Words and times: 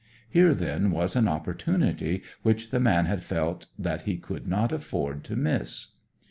Here 0.27 0.55
then 0.55 0.89
was 0.89 1.15
an 1.15 1.27
opportunity 1.27 2.23
which 2.41 2.71
the 2.71 2.79
man 2.79 3.05
had 3.05 3.21
felt 3.21 3.67
that 3.77 4.01
he 4.01 4.17
could 4.17 4.47
not 4.47 4.71
afford 4.71 5.23
to 5.25 5.35
miss. 5.35 5.89